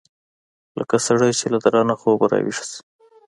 لکه 0.77 0.95
سړى 1.05 1.31
چې 1.39 1.45
له 1.53 1.57
درانه 1.65 1.95
خوبه 2.01 2.25
راويښ 2.31 2.57
سي. 2.69 2.79